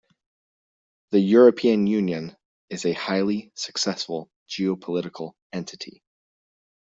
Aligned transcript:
The 1.11 1.19
European 1.19 1.85
Union 1.85 2.35
is 2.71 2.87
a 2.87 2.91
highly 2.93 3.51
successful 3.53 4.31
geopolitical 4.49 5.33
entity. 5.53 6.01